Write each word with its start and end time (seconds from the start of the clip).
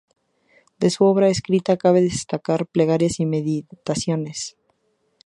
De 0.79 0.89
su 0.89 1.03
obra 1.05 1.27
escrita 1.29 1.77
cabe 1.77 2.01
destacar 2.01 2.65
"Plegarias 2.65 3.19
y 3.19 3.27
meditaciones". 3.27 4.57